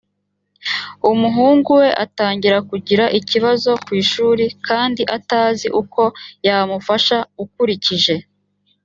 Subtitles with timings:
[1.11, 6.01] umuhungu we atangira kugira ibibazo ku ishuri kandi atazi uko
[6.47, 8.15] yamufasha ukurikije